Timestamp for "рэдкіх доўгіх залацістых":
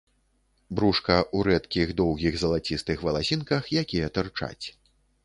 1.47-3.05